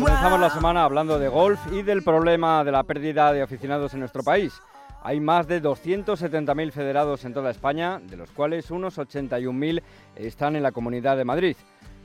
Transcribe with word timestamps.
Comenzamos 0.00 0.40
la 0.40 0.48
semana 0.48 0.84
hablando 0.84 1.18
de 1.18 1.28
golf 1.28 1.60
y 1.70 1.82
del 1.82 2.02
problema 2.02 2.64
de 2.64 2.72
la 2.72 2.84
pérdida 2.84 3.34
de 3.34 3.42
aficionados 3.42 3.92
en 3.92 4.00
nuestro 4.00 4.22
país. 4.22 4.54
Hay 5.02 5.20
más 5.20 5.46
de 5.46 5.62
270.000 5.62 6.72
federados 6.72 7.26
en 7.26 7.34
toda 7.34 7.50
España, 7.50 8.00
de 8.02 8.16
los 8.16 8.30
cuales 8.30 8.70
unos 8.70 8.96
81.000 8.96 9.82
están 10.16 10.56
en 10.56 10.62
la 10.62 10.72
Comunidad 10.72 11.18
de 11.18 11.26
Madrid. 11.26 11.54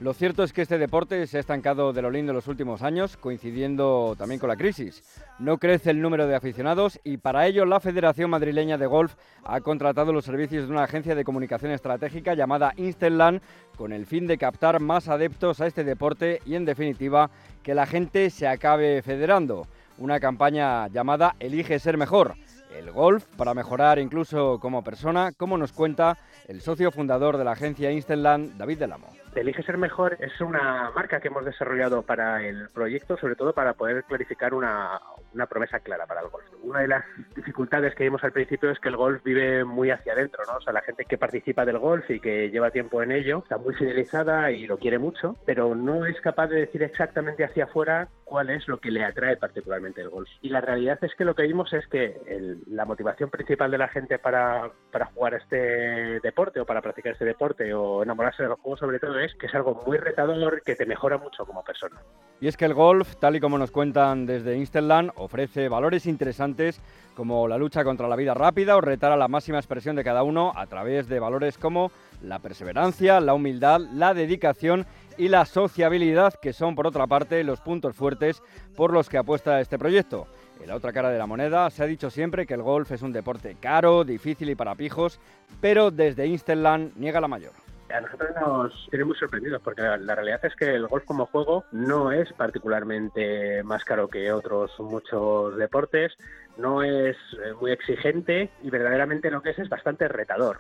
Lo 0.02 0.14
cierto 0.14 0.44
es 0.44 0.52
que 0.52 0.62
este 0.62 0.78
deporte 0.78 1.26
se 1.26 1.38
ha 1.38 1.40
estancado 1.40 1.94
de 1.94 2.02
lo 2.02 2.12
lindo 2.12 2.34
en 2.34 2.36
los 2.36 2.50
últimos 2.50 2.82
años, 2.82 3.16
coincidiendo 3.16 4.14
también 4.18 4.42
con 4.42 4.50
la 4.50 4.58
crisis. 4.58 5.02
No 5.40 5.58
crece 5.58 5.90
el 5.90 6.02
número 6.02 6.28
de 6.28 6.36
aficionados 6.36 7.00
y 7.06 7.16
para 7.16 7.48
ello 7.48 7.64
la 7.64 7.80
Federación 7.80 8.30
Madrileña 8.30 8.78
de 8.78 8.88
Golf 8.88 9.16
ha 9.46 9.62
contratado 9.62 10.12
los 10.12 10.26
servicios 10.26 10.66
de 10.66 10.74
una 10.74 10.84
agencia 10.84 11.16
de 11.16 11.24
comunicación 11.24 11.72
estratégica 11.72 12.34
llamada 12.34 12.74
Instelland 12.76 13.42
con 13.78 13.94
el 13.94 14.06
fin 14.06 14.28
de 14.28 14.38
captar 14.38 14.82
más 14.82 15.08
adeptos 15.08 15.62
a 15.62 15.68
este 15.68 15.86
deporte 15.86 16.42
y 16.46 16.56
en 16.56 16.66
definitiva 16.66 17.30
que 17.64 17.74
la 17.74 17.86
gente 17.86 18.30
se 18.32 18.50
acabe 18.50 19.02
federando. 19.02 19.66
Una 19.98 20.20
campaña 20.20 20.90
llamada 20.90 21.38
Elige 21.40 21.80
ser 21.80 21.98
mejor 21.98 22.36
el 22.78 22.92
golf 22.92 23.26
para 23.38 23.54
mejorar 23.54 24.00
incluso 24.00 24.60
como 24.60 24.84
persona, 24.84 25.32
como 25.32 25.58
nos 25.58 25.72
cuenta 25.72 26.18
el 26.50 26.60
socio 26.60 26.92
fundador 26.92 27.38
de 27.38 27.46
la 27.46 27.54
agencia 27.54 27.92
Instelland, 27.92 28.58
David 28.58 28.80
Delamo. 28.80 29.25
Elige 29.36 29.64
ser 29.64 29.78
mejor 29.78 30.18
es 30.22 30.40
una 30.40 30.92
marca 30.92 31.20
que 31.20 31.28
hemos 31.28 31.44
desarrollado 31.44 32.04
para 32.04 32.46
el 32.46 32.70
proyecto, 32.70 33.18
sobre 33.18 33.36
todo 33.36 33.54
para 33.54 33.74
poder 33.74 34.06
clarificar 34.06 34.54
una, 34.54 35.02
una 35.36 35.46
promesa 35.46 35.80
clara 35.80 36.08
para 36.08 36.22
el 36.22 36.30
golf. 36.30 36.46
Una 36.64 36.80
de 36.80 36.88
las 36.88 37.06
dificultades 37.36 37.94
que 37.94 38.06
vimos 38.06 38.24
al 38.24 38.32
principio 38.32 38.72
es 38.72 38.80
que 38.80 38.90
el 38.90 38.96
golf 38.96 39.24
vive 39.24 39.64
muy 39.64 39.92
hacia 39.92 40.14
adentro, 40.14 40.44
¿no? 40.48 40.58
O 40.58 40.62
sea, 40.62 40.74
la 40.74 40.82
gente 40.82 41.06
que 41.06 41.18
participa 41.18 41.66
del 41.66 41.78
golf 41.78 42.10
y 42.10 42.20
que 42.20 42.50
lleva 42.50 42.72
tiempo 42.72 43.04
en 43.04 43.12
ello 43.12 43.40
está 43.40 43.58
muy 43.58 43.76
fidelizada 43.76 44.52
y 44.52 44.66
lo 44.66 44.78
quiere 44.78 44.98
mucho, 44.98 45.36
pero 45.46 45.76
no 45.76 46.06
es 46.06 46.20
capaz 46.22 46.48
de 46.48 46.62
decir 46.62 46.82
exactamente 46.84 47.44
hacia 47.44 47.66
afuera 47.66 48.08
cuál 48.24 48.50
es 48.50 48.68
lo 48.68 48.80
que 48.80 48.92
le 48.92 49.04
atrae 49.04 49.38
particularmente 49.38 50.02
el 50.02 50.10
golf. 50.10 50.30
Y 50.42 50.50
la 50.50 50.62
realidad 50.62 50.98
es 51.04 51.14
que 51.16 51.26
lo 51.26 51.36
que 51.36 51.44
vimos 51.44 51.72
es 51.74 51.86
que 51.88 52.20
la 52.68 52.86
motivación 52.86 53.30
principal 53.30 53.70
de 53.72 53.78
la 53.78 53.88
gente 53.90 54.18
para, 54.18 54.72
para 54.92 55.06
jugar 55.08 55.36
este 55.36 56.20
deporte 56.22 56.60
o 56.60 56.66
para 56.66 56.82
practicar 56.82 57.14
este 57.14 57.26
deporte 57.26 57.74
o 57.74 58.04
enamorarse 58.04 58.44
de 58.44 58.50
los 58.50 58.60
juegos 58.60 58.80
sobre 58.80 59.00
todo 59.00 59.20
es 59.20 59.34
que 59.36 59.48
es 59.48 59.56
algo 59.56 59.84
muy 59.86 59.98
retador 59.98 60.62
que 60.64 60.76
te 60.76 60.86
mejora 60.86 61.18
mucho 61.18 61.46
como 61.46 61.64
persona. 61.64 62.02
Y 62.42 62.48
es 62.48 62.58
que 62.58 62.66
el 62.66 62.74
golf, 62.74 63.16
tal 63.16 63.38
y 63.38 63.40
como 63.40 63.58
nos 63.58 63.72
cuentan 63.72 64.26
desde 64.26 64.58
Instelland, 64.58 65.12
ofrece 65.16 65.70
valores 65.70 66.06
interesantes 66.06 66.82
como 67.16 67.48
la 67.48 67.58
lucha 67.58 67.86
contra 67.86 68.10
la 68.10 68.18
vida 68.18 68.34
rápida 68.34 68.76
o 68.76 68.82
retar 68.82 69.14
a 69.14 69.18
la 69.18 69.30
máxima 69.30 69.58
expresión 69.58 69.96
de 69.96 70.04
cada 70.04 70.24
uno 70.24 70.52
a 70.54 70.68
través 70.68 71.08
de 71.08 71.20
valores 71.20 71.58
como 71.58 71.92
la 72.22 72.40
perseverancia, 72.40 73.22
la 73.22 73.34
humildad, 73.34 73.80
la 73.94 74.14
dedicación 74.14 74.86
y 75.18 75.30
la 75.30 75.46
sociabilidad, 75.46 76.34
que 76.34 76.52
son 76.52 76.76
por 76.76 76.88
otra 76.88 77.08
parte 77.08 77.42
los 77.46 77.62
puntos 77.62 77.96
fuertes 77.96 78.44
por 78.76 78.92
los 78.92 79.08
que 79.08 79.18
apuesta 79.18 79.62
este 79.62 79.80
proyecto. 79.80 80.28
En 80.62 80.68
la 80.68 80.76
otra 80.76 80.92
cara 80.92 81.10
de 81.10 81.18
la 81.18 81.28
moneda 81.28 81.70
se 81.70 81.84
ha 81.84 81.88
dicho 81.88 82.10
siempre 82.10 82.46
que 82.46 82.54
el 82.54 82.64
golf 82.64 82.92
es 82.92 83.02
un 83.02 83.14
deporte 83.14 83.56
caro, 83.62 84.04
difícil 84.04 84.50
y 84.50 84.56
para 84.56 84.76
pijos, 84.76 85.22
pero 85.62 85.90
desde 85.90 86.28
Instelland 86.28 86.98
niega 86.98 87.22
la 87.22 87.30
mayor 87.30 87.65
a 87.94 88.02
nosotros 88.02 88.32
nos 88.40 88.88
tiene 88.90 89.06
muy 89.06 89.16
sorprendidos 89.16 89.62
porque 89.62 89.82
la, 89.82 90.16
realidad 90.16 90.44
es 90.44 90.56
que 90.56 90.74
el 90.74 90.88
golf 90.88 91.06
como 91.06 91.28
juego 91.28 91.66
no 91.72 92.12
es 92.12 92.32
particularmente 92.34 93.64
más 93.64 93.84
caro 93.84 94.08
que 94.08 94.32
otros 94.32 94.72
muchos 94.80 95.56
deportes, 95.58 96.14
no 96.58 96.84
es 96.84 97.16
eh, 97.34 97.54
muy 97.60 97.72
exigente 97.72 98.50
y 98.64 98.70
verdaderamente 98.70 99.30
lo 99.30 99.42
que 99.42 99.52
es 99.52 99.60
es 99.60 99.70
bastante 99.70 100.08
retador. 100.08 100.60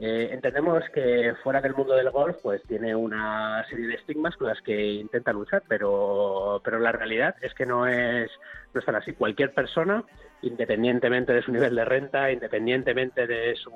Eh, 0.00 0.30
entendemos 0.32 0.82
que 0.92 1.34
fuera 1.44 1.60
del 1.60 1.74
mundo 1.74 1.94
del 1.94 2.10
golf 2.10 2.36
pues 2.42 2.60
tiene 2.64 2.96
una 2.96 3.64
serie 3.68 3.86
de 3.86 3.94
estigmas 3.94 4.36
con 4.36 4.48
las 4.48 4.60
que 4.60 4.94
intenta 4.94 5.32
luchar, 5.32 5.62
pero, 5.68 6.60
pero 6.64 6.80
la 6.80 6.90
realidad 6.90 7.36
es 7.40 7.54
que 7.54 7.64
no 7.64 7.86
es, 7.86 8.28
no 8.72 8.80
es 8.80 8.86
tan 8.86 8.96
así. 8.96 9.12
Cualquier 9.12 9.54
persona, 9.54 10.02
independientemente 10.42 11.32
de 11.32 11.42
su 11.42 11.52
nivel 11.52 11.76
de 11.76 11.84
renta, 11.84 12.32
independientemente 12.32 13.28
de 13.28 13.54
su 13.54 13.70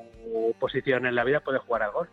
posición 0.58 1.06
en 1.06 1.14
la 1.14 1.22
vida, 1.22 1.40
puede 1.40 1.58
jugar 1.58 1.84
al 1.84 1.92
golf. 1.92 2.08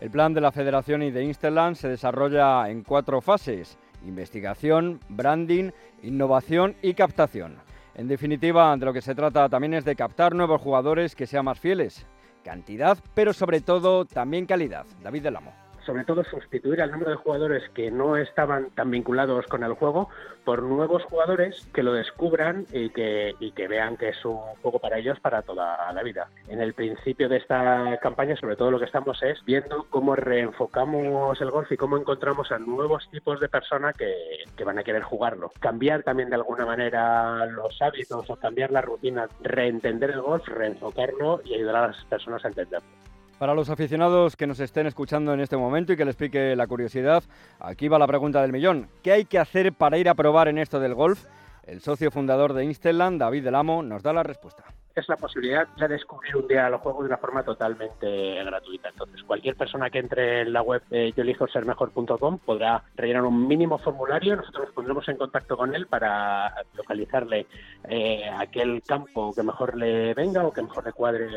El 0.00 0.10
plan 0.10 0.34
de 0.34 0.42
la 0.42 0.52
Federación 0.52 1.02
y 1.02 1.10
de 1.10 1.24
Instelland 1.24 1.74
se 1.76 1.88
desarrolla 1.88 2.68
en 2.68 2.82
cuatro 2.82 3.22
fases, 3.22 3.78
investigación, 4.04 5.00
branding, 5.08 5.70
innovación 6.02 6.76
y 6.82 6.94
captación. 6.94 7.56
En 7.94 8.06
definitiva, 8.06 8.76
de 8.76 8.84
lo 8.84 8.92
que 8.92 9.00
se 9.00 9.14
trata 9.14 9.48
también 9.48 9.72
es 9.72 9.86
de 9.86 9.96
captar 9.96 10.34
nuevos 10.34 10.60
jugadores 10.60 11.16
que 11.16 11.26
sean 11.26 11.46
más 11.46 11.58
fieles. 11.58 12.06
Cantidad, 12.44 12.98
pero 13.14 13.32
sobre 13.32 13.62
todo 13.62 14.04
también 14.04 14.44
calidad. 14.44 14.84
David 15.02 15.22
Delamo 15.22 15.65
sobre 15.86 16.04
todo 16.04 16.24
sustituir 16.24 16.82
al 16.82 16.90
número 16.90 17.12
de 17.12 17.16
jugadores 17.16 17.62
que 17.70 17.90
no 17.90 18.16
estaban 18.16 18.70
tan 18.70 18.90
vinculados 18.90 19.46
con 19.46 19.62
el 19.62 19.74
juego 19.74 20.08
por 20.44 20.62
nuevos 20.62 21.04
jugadores 21.04 21.68
que 21.72 21.82
lo 21.82 21.92
descubran 21.92 22.66
y 22.72 22.90
que, 22.90 23.34
y 23.40 23.52
que 23.52 23.68
vean 23.68 23.96
que 23.96 24.10
es 24.10 24.24
un 24.24 24.36
juego 24.62 24.78
para 24.78 24.98
ellos 24.98 25.18
para 25.20 25.42
toda 25.42 25.92
la 25.92 26.02
vida. 26.02 26.28
En 26.48 26.60
el 26.60 26.74
principio 26.74 27.28
de 27.28 27.38
esta 27.38 27.98
campaña, 28.02 28.36
sobre 28.36 28.56
todo 28.56 28.70
lo 28.70 28.78
que 28.78 28.84
estamos 28.84 29.22
es 29.22 29.42
viendo 29.44 29.86
cómo 29.90 30.16
reenfocamos 30.16 31.40
el 31.40 31.50
golf 31.50 31.70
y 31.72 31.76
cómo 31.76 31.96
encontramos 31.96 32.50
a 32.52 32.58
nuevos 32.58 33.08
tipos 33.10 33.40
de 33.40 33.48
personas 33.48 33.96
que, 33.96 34.12
que 34.56 34.64
van 34.64 34.78
a 34.78 34.84
querer 34.84 35.02
jugarlo. 35.02 35.52
Cambiar 35.60 36.02
también 36.02 36.28
de 36.28 36.36
alguna 36.36 36.66
manera 36.66 37.46
los 37.46 37.80
hábitos 37.80 38.28
o 38.28 38.36
cambiar 38.36 38.70
la 38.70 38.82
rutina, 38.82 39.28
reentender 39.40 40.10
el 40.10 40.20
golf, 40.20 40.46
reenfocarlo 40.48 41.40
y 41.44 41.54
ayudar 41.54 41.76
a 41.76 41.86
las 41.88 42.04
personas 42.04 42.44
a 42.44 42.48
entenderlo. 42.48 43.05
Para 43.38 43.54
los 43.54 43.68
aficionados 43.68 44.34
que 44.34 44.46
nos 44.46 44.60
estén 44.60 44.86
escuchando 44.86 45.34
en 45.34 45.40
este 45.40 45.58
momento 45.58 45.92
y 45.92 45.96
que 45.96 46.06
les 46.06 46.16
pique 46.16 46.56
la 46.56 46.66
curiosidad, 46.66 47.22
aquí 47.60 47.86
va 47.86 47.98
la 47.98 48.06
pregunta 48.06 48.40
del 48.40 48.50
millón. 48.50 48.88
¿Qué 49.02 49.12
hay 49.12 49.24
que 49.26 49.38
hacer 49.38 49.74
para 49.74 49.98
ir 49.98 50.08
a 50.08 50.14
probar 50.14 50.48
en 50.48 50.56
esto 50.56 50.80
del 50.80 50.94
golf? 50.94 51.26
El 51.64 51.82
socio 51.82 52.10
fundador 52.10 52.54
de 52.54 52.64
Instelland, 52.64 53.20
David 53.20 53.44
Delamo, 53.44 53.82
nos 53.82 54.02
da 54.02 54.14
la 54.14 54.22
respuesta 54.22 54.64
es 54.96 55.08
la 55.08 55.16
posibilidad 55.16 55.68
de 55.68 55.88
descubrir 55.88 56.36
un 56.36 56.48
día 56.48 56.70
los 56.70 56.80
juegos 56.80 57.04
de 57.04 57.08
una 57.08 57.18
forma 57.18 57.42
totalmente 57.42 58.42
gratuita. 58.44 58.88
Entonces, 58.88 59.22
cualquier 59.24 59.54
persona 59.54 59.90
que 59.90 59.98
entre 59.98 60.42
en 60.42 60.52
la 60.52 60.62
web 60.62 60.82
de 60.88 61.12
yoelijosermejor.com 61.12 62.38
podrá 62.38 62.82
rellenar 62.96 63.24
un 63.24 63.46
mínimo 63.46 63.78
formulario. 63.78 64.36
Nosotros 64.36 64.66
nos 64.66 64.74
pondremos 64.74 65.08
en 65.08 65.16
contacto 65.16 65.56
con 65.56 65.74
él 65.74 65.86
para 65.86 66.52
localizarle 66.74 67.46
eh, 67.88 68.28
aquel 68.38 68.82
campo 68.82 69.32
que 69.34 69.42
mejor 69.42 69.76
le 69.76 70.14
venga 70.14 70.46
o 70.46 70.52
que 70.52 70.62
mejor 70.62 70.86
le 70.86 70.92
cuadre 70.92 71.28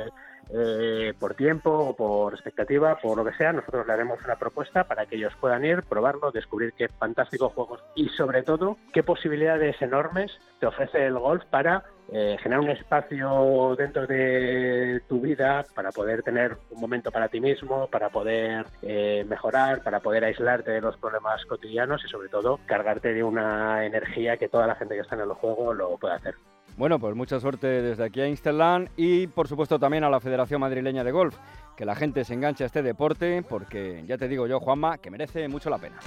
eh, 0.51 1.13
por 1.19 1.35
tiempo 1.35 1.69
o 1.69 1.95
por 1.95 2.33
expectativa, 2.33 2.97
por 2.99 3.17
lo 3.17 3.25
que 3.25 3.37
sea, 3.37 3.53
nosotros 3.53 3.85
le 3.85 3.93
haremos 3.93 4.19
una 4.23 4.37
propuesta 4.37 4.85
para 4.85 5.05
que 5.05 5.15
ellos 5.15 5.33
puedan 5.39 5.63
ir, 5.63 5.83
probarlo, 5.83 6.31
descubrir 6.31 6.73
qué 6.73 6.87
fantásticos 6.87 7.53
juegos 7.53 7.83
y 7.93 8.09
sobre 8.09 8.41
todo 8.41 8.77
qué 8.91 9.03
posibilidades 9.03 9.79
enormes 9.81 10.31
te 10.59 10.65
ofrece 10.65 11.05
el 11.05 11.19
golf 11.19 11.43
para 11.51 11.83
eh, 12.11 12.37
generar 12.41 12.63
un 12.63 12.71
espacio 12.71 13.75
dentro 13.77 14.07
de 14.07 15.01
tu 15.07 15.21
vida 15.21 15.63
para 15.75 15.91
poder 15.91 16.23
tener 16.23 16.57
un 16.71 16.81
momento 16.81 17.11
para 17.11 17.27
ti 17.29 17.39
mismo, 17.39 17.87
para 17.87 18.09
poder 18.09 18.65
eh, 18.81 19.25
mejorar, 19.27 19.83
para 19.83 19.99
poder 19.99 20.23
aislarte 20.23 20.71
de 20.71 20.81
los 20.81 20.97
problemas 20.97 21.45
cotidianos 21.45 22.03
y 22.03 22.07
sobre 22.09 22.29
todo 22.29 22.59
cargarte 22.65 23.13
de 23.13 23.23
una 23.23 23.85
energía 23.85 24.37
que 24.37 24.49
toda 24.49 24.65
la 24.65 24.75
gente 24.75 24.95
que 24.95 25.01
está 25.01 25.15
en 25.15 25.21
el 25.21 25.33
juego 25.33 25.73
lo 25.73 25.97
puede 25.97 26.15
hacer. 26.15 26.35
Bueno, 26.77 26.97
pues 26.97 27.13
mucha 27.13 27.39
suerte 27.39 27.67
desde 27.67 28.05
aquí 28.05 28.21
a 28.21 28.27
Instelland 28.27 28.89
y 28.95 29.27
por 29.27 29.47
supuesto 29.47 29.79
también 29.79 30.03
a 30.03 30.09
la 30.09 30.19
Federación 30.19 30.61
Madrileña 30.61 31.03
de 31.03 31.11
Golf, 31.11 31.35
que 31.75 31.85
la 31.85 31.95
gente 31.95 32.23
se 32.23 32.33
enganche 32.33 32.63
a 32.63 32.67
este 32.67 32.81
deporte 32.81 33.43
porque 33.47 34.03
ya 34.07 34.17
te 34.17 34.27
digo 34.27 34.47
yo, 34.47 34.59
Juanma, 34.59 34.97
que 34.97 35.11
merece 35.11 35.47
mucho 35.47 35.69
la 35.69 35.77
pena. 35.77 35.97